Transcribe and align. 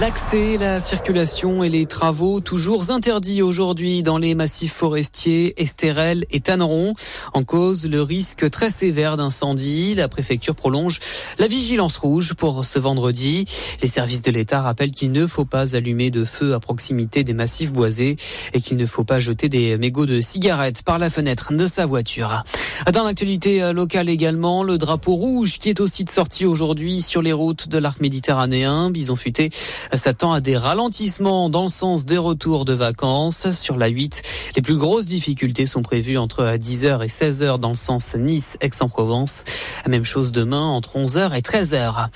L'accès, 0.00 0.56
la 0.56 0.80
circulation 0.80 1.62
et 1.62 1.68
les 1.68 1.84
travaux 1.84 2.40
toujours 2.40 2.90
interdits 2.90 3.42
aujourd'hui 3.42 4.02
dans 4.02 4.16
les 4.16 4.34
massifs 4.34 4.72
forestiers 4.72 5.60
Estérel 5.60 6.24
et 6.30 6.40
Tanneron. 6.40 6.94
En 7.34 7.42
cause, 7.42 7.84
le 7.84 8.00
risque 8.00 8.48
très 8.48 8.70
sévère 8.70 9.18
d'incendie. 9.18 9.94
La 9.94 10.08
préfecture 10.08 10.54
prolonge 10.54 11.00
la 11.38 11.48
vigilance 11.48 11.98
rouge 11.98 12.32
pour 12.32 12.64
ce 12.64 12.78
vendredi. 12.78 13.44
Les 13.82 13.88
services 13.88 14.22
de 14.22 14.30
l'État 14.30 14.62
rappellent 14.62 14.90
qu'il 14.90 15.12
ne 15.12 15.26
faut 15.26 15.44
pas 15.44 15.76
allumer 15.76 16.10
de 16.10 16.24
feu 16.24 16.54
à 16.54 16.60
proximité 16.60 17.22
des 17.22 17.34
massifs 17.34 17.70
boisés 17.70 18.16
et 18.54 18.62
qu'il 18.62 18.78
ne 18.78 18.86
faut 18.86 19.04
pas 19.04 19.20
jeter 19.20 19.50
des 19.50 19.76
mégots 19.76 20.06
de 20.06 20.22
cigarettes 20.22 20.82
par 20.82 20.98
la 20.98 21.10
fenêtre 21.10 21.52
de 21.52 21.66
sa 21.66 21.84
voiture. 21.84 22.44
Dans 22.90 23.04
l'actualité 23.04 23.70
locale 23.74 24.08
également, 24.08 24.62
le 24.62 24.78
drapeau 24.78 25.14
rouge 25.14 25.58
qui 25.58 25.68
est 25.68 25.80
aussi 25.80 26.04
de 26.04 26.10
sortie 26.10 26.46
aujourd'hui 26.46 27.02
sur 27.02 27.20
les 27.20 27.34
routes 27.34 27.68
de 27.68 27.76
l'arc 27.76 28.00
méditerranéen. 28.00 28.90
Bison 28.90 29.14
futé 29.14 29.50
s'attend 29.98 30.32
à 30.32 30.40
des 30.40 30.56
ralentissements 30.56 31.50
dans 31.50 31.64
le 31.64 31.68
sens 31.68 32.04
des 32.04 32.18
retours 32.18 32.64
de 32.64 32.72
vacances. 32.72 33.50
Sur 33.52 33.76
la 33.76 33.88
8, 33.88 34.22
les 34.56 34.62
plus 34.62 34.76
grosses 34.76 35.06
difficultés 35.06 35.66
sont 35.66 35.82
prévues 35.82 36.18
entre 36.18 36.44
10h 36.56 37.04
et 37.04 37.08
16h 37.08 37.58
dans 37.58 37.70
le 37.70 37.74
sens 37.74 38.14
Nice-Aix-en-Provence. 38.14 39.44
Même 39.88 40.04
chose 40.04 40.32
demain 40.32 40.64
entre 40.64 40.98
11h 40.98 41.36
et 41.36 41.40
13h. 41.40 42.08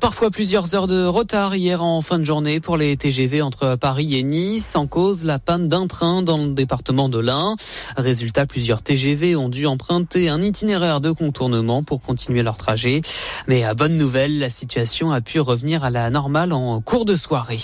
Parfois 0.00 0.30
plusieurs 0.30 0.74
heures 0.74 0.86
de 0.86 1.04
retard 1.04 1.56
hier 1.56 1.82
en 1.82 2.00
fin 2.02 2.18
de 2.18 2.24
journée 2.24 2.60
pour 2.60 2.76
les 2.76 2.96
TGV 2.96 3.42
entre 3.42 3.76
Paris 3.76 4.16
et 4.16 4.22
Nice 4.22 4.76
en 4.76 4.86
cause 4.86 5.24
la 5.24 5.38
panne 5.38 5.68
d'un 5.68 5.86
train 5.86 6.22
dans 6.22 6.38
le 6.38 6.48
département 6.48 7.08
de 7.08 7.18
l'Ain. 7.18 7.56
Résultat, 7.96 8.46
plusieurs 8.46 8.82
TGV 8.82 9.36
ont 9.36 9.48
dû 9.48 9.66
emprunter 9.66 10.28
un 10.28 10.40
itinéraire 10.42 11.00
de 11.00 11.10
contournement 11.10 11.82
pour 11.82 12.02
continuer 12.02 12.42
leur 12.42 12.56
trajet. 12.56 13.00
Mais 13.48 13.64
à 13.64 13.74
bonne 13.74 13.96
nouvelle, 13.96 14.38
la 14.38 14.50
situation 14.50 15.12
a 15.12 15.20
pu 15.20 15.40
revenir 15.40 15.84
à 15.84 15.90
la 15.90 16.10
normale 16.10 16.52
en 16.52 16.80
cours 16.80 17.04
de 17.04 17.15
soirée. 17.16 17.58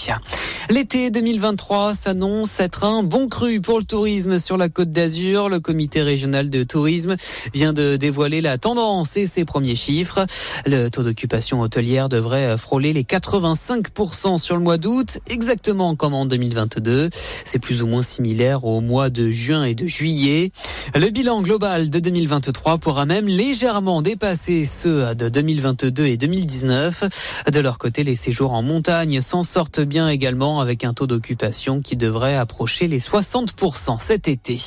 L'été 0.70 1.10
2023 1.10 1.94
s'annonce 1.94 2.58
être 2.60 2.84
un 2.84 3.02
bon 3.02 3.28
cru 3.28 3.60
pour 3.60 3.78
le 3.78 3.84
tourisme 3.84 4.38
sur 4.38 4.56
la 4.56 4.68
Côte 4.68 4.92
d'Azur. 4.92 5.48
Le 5.48 5.60
comité 5.60 6.02
régional 6.02 6.50
de 6.50 6.62
tourisme 6.62 7.16
vient 7.52 7.72
de 7.72 7.96
dévoiler 7.96 8.40
la 8.40 8.58
tendance 8.58 9.16
et 9.16 9.26
ses 9.26 9.44
premiers 9.44 9.76
chiffres. 9.76 10.24
Le 10.66 10.88
taux 10.88 11.02
d'occupation 11.02 11.60
hôtelière 11.60 12.08
devrait 12.08 12.56
frôler 12.56 12.92
les 12.92 13.02
85% 13.02 14.38
sur 14.38 14.56
le 14.56 14.62
mois 14.62 14.78
d'août, 14.78 15.18
exactement 15.26 15.94
comme 15.96 16.14
en 16.14 16.26
2022. 16.26 17.10
C'est 17.44 17.58
plus 17.58 17.82
ou 17.82 17.86
moins 17.86 18.02
similaire 18.02 18.64
au 18.64 18.80
mois 18.80 19.10
de 19.10 19.30
juin 19.30 19.64
et 19.64 19.74
de 19.74 19.86
juillet. 19.86 20.52
Le 20.94 21.10
bilan 21.10 21.42
global 21.42 21.90
de 21.90 21.98
2023 21.98 22.78
pourra 22.78 23.04
même 23.04 23.26
légèrement 23.26 24.02
dépasser 24.02 24.64
ceux 24.64 25.14
de 25.14 25.28
2022 25.28 26.04
et 26.06 26.16
2019. 26.16 27.04
De 27.52 27.60
leur 27.60 27.78
côté, 27.78 28.04
les 28.04 28.16
séjours 28.16 28.52
en 28.52 28.62
montagne 28.62 29.20
sortent 29.42 29.80
bien 29.80 30.08
également 30.08 30.60
avec 30.60 30.84
un 30.84 30.92
taux 30.92 31.06
d'occupation 31.06 31.80
qui 31.80 31.96
devrait 31.96 32.36
approcher 32.36 32.88
les 32.88 33.00
60% 33.00 33.98
cet 34.00 34.28
été. 34.28 34.58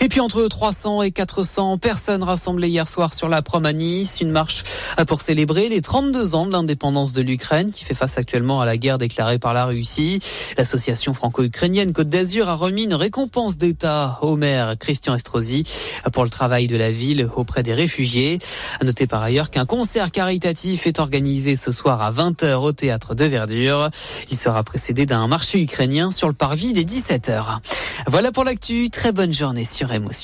Et 0.00 0.08
puis 0.08 0.20
entre 0.20 0.46
300 0.46 1.02
et 1.02 1.10
400 1.10 1.78
personnes 1.78 2.22
rassemblées 2.22 2.68
hier 2.68 2.88
soir 2.88 3.12
sur 3.14 3.28
la 3.28 3.42
prom 3.42 3.66
à 3.66 3.72
Nice, 3.72 4.20
une 4.20 4.30
marche 4.30 4.62
pour 5.08 5.20
célébrer 5.20 5.68
les 5.68 5.80
32 5.80 6.36
ans 6.36 6.46
de 6.46 6.52
l'indépendance 6.52 7.12
de 7.12 7.20
l'Ukraine 7.20 7.72
qui 7.72 7.84
fait 7.84 7.96
face 7.96 8.16
actuellement 8.16 8.60
à 8.60 8.66
la 8.66 8.76
guerre 8.76 8.98
déclarée 8.98 9.40
par 9.40 9.54
la 9.54 9.64
Russie. 9.64 10.20
L'association 10.56 11.14
franco-ukrainienne 11.14 11.92
Côte 11.92 12.08
d'Azur 12.08 12.48
a 12.48 12.54
remis 12.54 12.84
une 12.84 12.94
récompense 12.94 13.58
d'État 13.58 14.18
au 14.22 14.36
maire 14.36 14.76
Christian 14.78 15.16
Estrosi 15.16 15.64
pour 16.12 16.22
le 16.22 16.30
travail 16.30 16.68
de 16.68 16.76
la 16.76 16.92
ville 16.92 17.28
auprès 17.34 17.64
des 17.64 17.74
réfugiés. 17.74 18.38
À 18.80 18.84
noter 18.84 19.08
par 19.08 19.22
ailleurs 19.22 19.50
qu'un 19.50 19.66
concert 19.66 20.12
caritatif 20.12 20.86
est 20.86 21.00
organisé 21.00 21.56
ce 21.56 21.72
soir 21.72 22.02
à 22.02 22.12
20h 22.12 22.54
au 22.54 22.72
théâtre 22.72 23.16
de 23.16 23.24
Verdure. 23.24 23.90
Il 24.30 24.38
sera 24.38 24.62
précédé 24.62 25.06
d'un 25.06 25.26
marché 25.26 25.60
ukrainien 25.60 26.12
sur 26.12 26.28
le 26.28 26.34
parvis 26.34 26.72
des 26.72 26.84
17h. 26.84 27.58
Voilà 28.06 28.32
pour 28.32 28.44
l'actu. 28.44 28.90
Très 28.90 29.12
bonne 29.12 29.32
journée 29.32 29.64
sur 29.64 29.92
Émotion. 29.92 30.16